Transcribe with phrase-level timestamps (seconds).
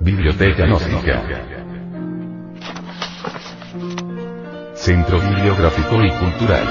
[0.00, 1.22] Biblioteca Gnóstica.
[4.74, 6.66] Centro Bibliográfico y Cultural.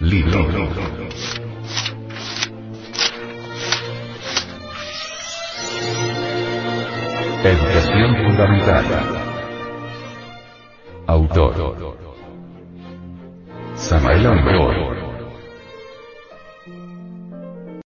[0.00, 0.48] Libro.
[7.44, 8.84] Educación Fundamental.
[11.06, 11.98] Autor.
[13.74, 15.01] Samael Ambror.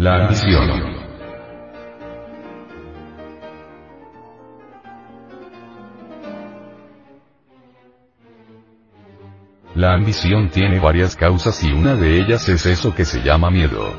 [0.00, 0.66] La ambición.
[9.74, 13.92] La ambición tiene varias causas y una de ellas es eso que se llama miedo.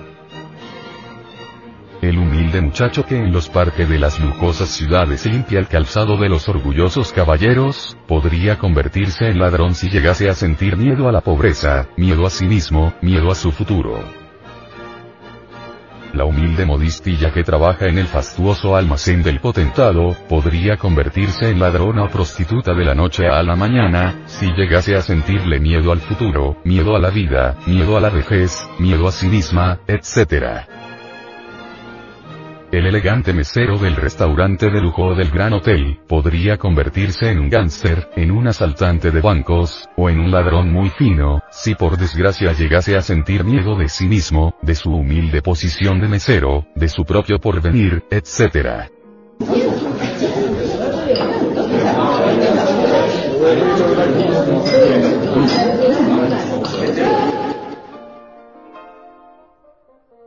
[2.02, 6.30] El humilde muchacho que en los parques de las lujosas ciudades limpia el calzado de
[6.30, 11.90] los orgullosos caballeros, podría convertirse en ladrón si llegase a sentir miedo a la pobreza,
[11.96, 14.21] miedo a sí mismo, miedo a su futuro.
[16.22, 22.04] La humilde modistilla que trabaja en el fastuoso almacén del potentado, podría convertirse en ladrona
[22.04, 26.58] o prostituta de la noche a la mañana, si llegase a sentirle miedo al futuro,
[26.64, 30.68] miedo a la vida, miedo a la vejez, miedo a sí misma, etc.
[32.72, 38.12] El elegante mesero del restaurante de lujo del gran hotel, podría convertirse en un gánster,
[38.16, 42.98] en un asaltante de bancos, o en un ladrón muy fino, si por desgracia llegase
[42.98, 47.38] a sentir miedo de sí mismo, de su humilde posición de mesero, de su propio
[47.38, 48.90] porvenir, etc.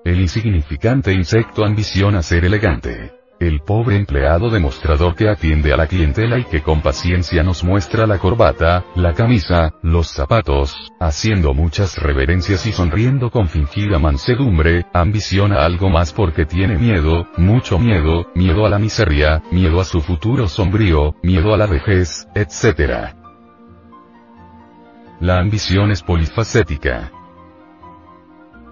[0.05, 3.24] El insignificante insecto ambiciona ser elegante.
[3.41, 8.06] El pobre empleado demostrador que atiende a la clientela y que con paciencia nos muestra
[8.06, 15.65] la corbata, la camisa, los zapatos, haciendo muchas reverencias y sonriendo con fingida mansedumbre, ambiciona
[15.65, 20.47] algo más porque tiene miedo, mucho miedo, miedo a la miseria, miedo a su futuro
[20.47, 23.15] sombrío, miedo a la vejez, etc.
[25.21, 27.11] La ambición es polifacética.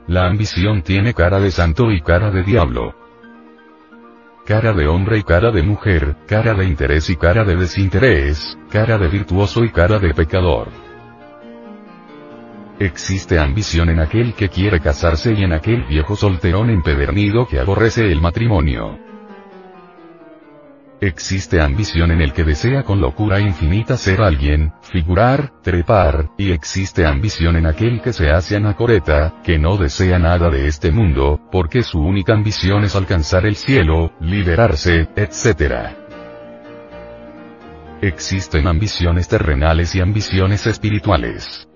[0.07, 3.02] La ambición tiene cara de santo y cara de diablo.
[4.45, 8.99] Cara de hombre y cara de mujer, cara de interés y cara de desinterés, cara
[8.99, 10.67] de virtuoso y cara de pecador.
[12.81, 18.11] Existe ambición en aquel que quiere casarse y en aquel viejo solterón empedernido que aborrece
[18.11, 19.12] el matrimonio.
[21.03, 27.05] Existe ambición en el que desea con locura infinita ser alguien, figurar, trepar, y existe
[27.05, 31.83] ambición en aquel que se hace anacoreta, que no desea nada de este mundo, porque
[31.83, 35.91] su única ambición es alcanzar el cielo, liberarse, etc.
[38.01, 41.67] Existen ambiciones terrenales y ambiciones espirituales.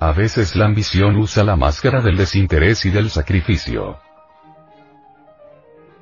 [0.00, 3.98] A veces la ambición usa la máscara del desinterés y del sacrificio.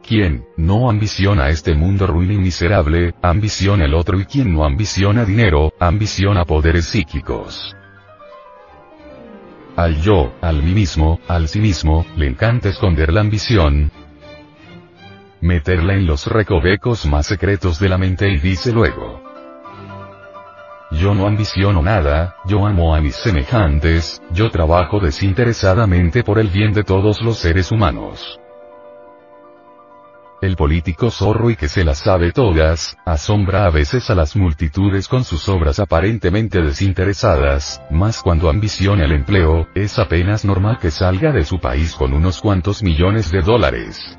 [0.06, 5.24] Quien no ambiciona este mundo ruin y miserable, ambiciona el otro y quien no ambiciona
[5.24, 7.74] dinero, ambiciona poderes psíquicos.
[9.74, 13.90] Al yo, al mí mismo, al sí mismo, le encanta esconder la ambición,
[15.40, 19.22] meterla en los recovecos más secretos de la mente y dice luego.
[20.92, 26.72] Yo no ambiciono nada, yo amo a mis semejantes, yo trabajo desinteresadamente por el bien
[26.72, 28.38] de todos los seres humanos.
[30.42, 35.08] El político zorro y que se las sabe todas, asombra a veces a las multitudes
[35.08, 41.32] con sus obras aparentemente desinteresadas, mas cuando ambiciona el empleo, es apenas normal que salga
[41.32, 44.18] de su país con unos cuantos millones de dólares.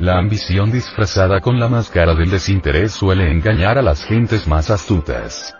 [0.00, 5.54] La ambición disfrazada con la máscara del desinterés suele engañar a las gentes más astutas.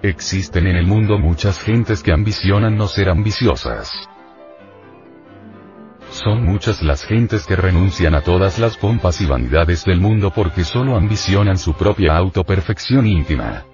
[0.00, 4.08] Existen en el mundo muchas gentes que ambicionan no ser ambiciosas.
[6.22, 10.62] Son muchas las gentes que renuncian a todas las pompas y vanidades del mundo porque
[10.62, 13.64] solo ambicionan su propia autoperfección íntima.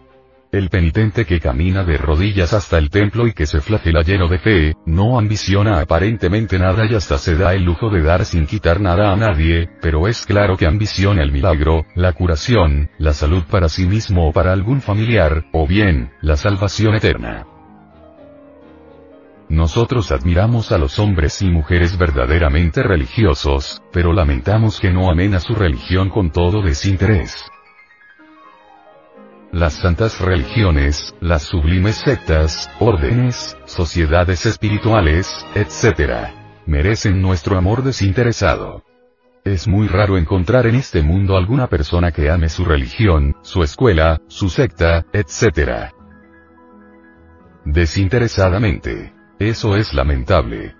[0.50, 4.38] El penitente que camina de rodillas hasta el templo y que se flagela lleno de
[4.38, 8.80] fe, no ambiciona aparentemente nada y hasta se da el lujo de dar sin quitar
[8.80, 13.68] nada a nadie, pero es claro que ambiciona el milagro, la curación, la salud para
[13.68, 17.57] sí mismo o para algún familiar, o bien, la salvación eterna.
[19.48, 25.40] Nosotros admiramos a los hombres y mujeres verdaderamente religiosos, pero lamentamos que no amen a
[25.40, 27.46] su religión con todo desinterés.
[29.50, 36.28] Las santas religiones, las sublimes sectas, órdenes, sociedades espirituales, etc.
[36.66, 38.84] merecen nuestro amor desinteresado.
[39.44, 44.20] Es muy raro encontrar en este mundo alguna persona que ame su religión, su escuela,
[44.26, 45.90] su secta, etc.
[47.64, 49.17] Desinteresadamente.
[49.40, 50.74] Eso es lamentable.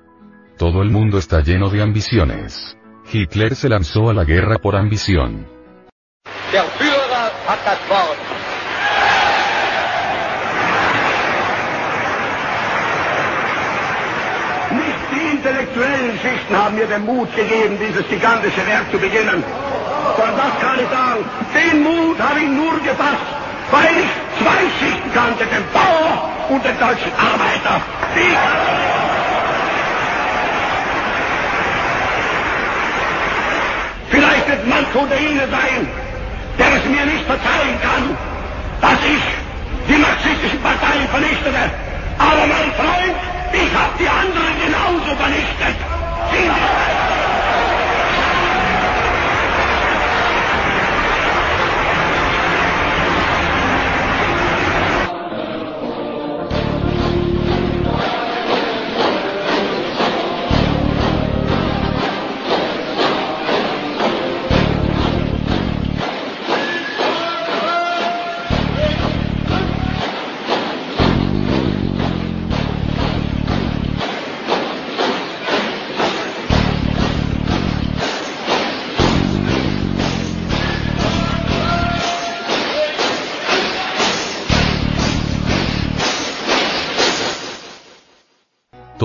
[0.58, 2.76] Todo el mundo está lleno de ambiciones.
[3.12, 5.46] Hitler se lanzó a la guerra por ambición.
[6.50, 8.18] Der Führer hat das Wort.
[14.72, 19.44] Nicht die intellektuellen Schichten haben mir den Mut gegeben, dieses gigantische Werk zu beginnen.
[20.16, 21.24] Von das kann ich sagen.
[21.54, 23.22] Den Mut habe ich nur gefasst,
[23.70, 24.10] weil ich
[24.42, 27.80] zwei Schichten kannte, den Bauer und den deutschen Arbeiter.
[28.14, 28.36] Die
[34.10, 35.88] Vielleicht wird manch unter Ihnen sein,
[36.58, 38.16] der es mir nicht verzeihen kann,
[38.80, 39.22] dass ich
[39.88, 41.70] die marxistischen Parteien vernichtete.
[42.18, 43.16] Aber mein Freund,
[43.52, 45.76] ich habe die anderen genauso vernichtet.
[46.32, 46.87] Sie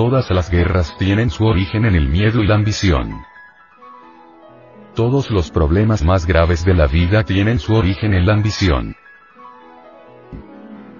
[0.06, 3.22] Todas las guerras tienen su origen en el miedo y la ambición.
[4.94, 8.96] Todos los problemas más graves de la vida tienen su origen en la ambición.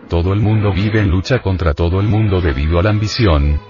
[0.09, 3.61] Todo el mundo vive en lucha contra todo el mundo debido a la ambición.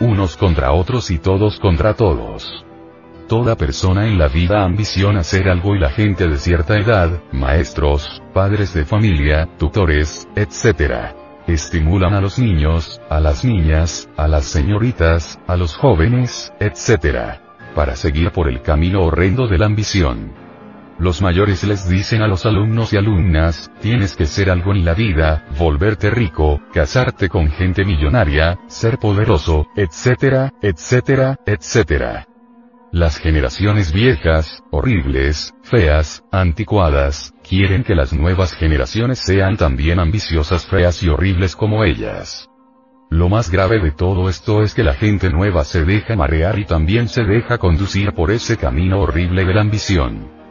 [0.00, 2.66] Unos contra otros y todos contra todos.
[3.28, 8.20] Toda persona en la vida ambiciona hacer algo y la gente de cierta edad, maestros,
[8.32, 15.38] padres de familia, tutores, etc estimulan a los niños, a las niñas, a las señoritas,
[15.46, 17.40] a los jóvenes, etc.
[17.74, 20.32] para seguir por el camino horrendo de la ambición.
[20.98, 24.94] Los mayores les dicen a los alumnos y alumnas, tienes que ser algo en la
[24.94, 32.33] vida, volverte rico, casarte con gente millonaria, ser poderoso, etc., etc., etc.
[32.94, 41.02] Las generaciones viejas, horribles, feas, anticuadas, quieren que las nuevas generaciones sean también ambiciosas, feas
[41.02, 42.48] y horribles como ellas.
[43.10, 46.66] Lo más grave de todo esto es que la gente nueva se deja marear y
[46.66, 50.43] también se deja conducir por ese camino horrible de la ambición.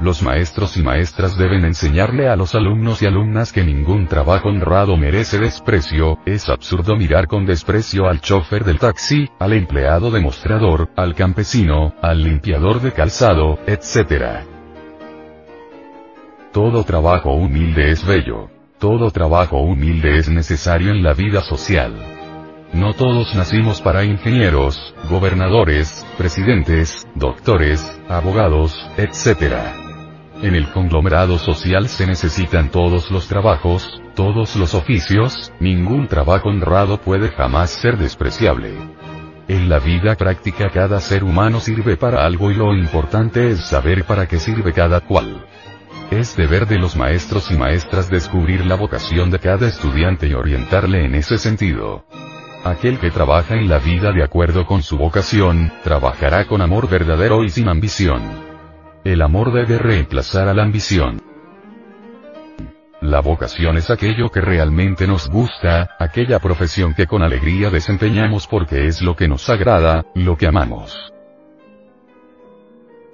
[0.00, 4.96] Los maestros y maestras deben enseñarle a los alumnos y alumnas que ningún trabajo honrado
[4.96, 10.88] merece desprecio, es absurdo mirar con desprecio al chofer del taxi, al empleado de mostrador,
[10.96, 14.46] al campesino, al limpiador de calzado, etc.
[16.50, 18.48] Todo trabajo humilde es bello.
[18.78, 21.92] Todo trabajo humilde es necesario en la vida social.
[22.72, 29.89] No todos nacimos para ingenieros, gobernadores, presidentes, doctores, abogados, etc.
[30.42, 36.98] En el conglomerado social se necesitan todos los trabajos, todos los oficios, ningún trabajo honrado
[36.98, 38.72] puede jamás ser despreciable.
[39.48, 44.04] En la vida práctica cada ser humano sirve para algo y lo importante es saber
[44.04, 45.44] para qué sirve cada cual.
[46.10, 51.04] Es deber de los maestros y maestras descubrir la vocación de cada estudiante y orientarle
[51.04, 52.06] en ese sentido.
[52.64, 57.44] Aquel que trabaja en la vida de acuerdo con su vocación, trabajará con amor verdadero
[57.44, 58.49] y sin ambición.
[59.02, 61.22] El amor debe reemplazar a la ambición.
[63.00, 68.88] La vocación es aquello que realmente nos gusta, aquella profesión que con alegría desempeñamos porque
[68.88, 71.10] es lo que nos agrada, lo que amamos.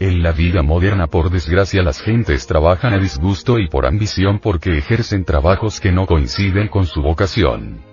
[0.00, 4.76] En la vida moderna por desgracia las gentes trabajan a disgusto y por ambición porque
[4.76, 7.86] ejercen trabajos que no coinciden con su vocación.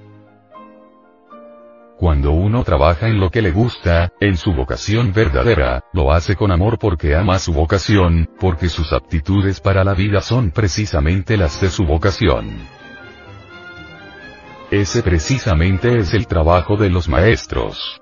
[2.04, 6.52] Cuando uno trabaja en lo que le gusta, en su vocación verdadera, lo hace con
[6.52, 11.70] amor porque ama su vocación, porque sus aptitudes para la vida son precisamente las de
[11.70, 12.68] su vocación.
[14.70, 18.02] Ese precisamente es el trabajo de los maestros.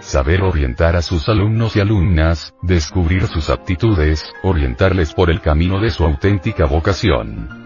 [0.00, 5.88] Saber orientar a sus alumnos y alumnas, descubrir sus aptitudes, orientarles por el camino de
[5.88, 7.65] su auténtica vocación.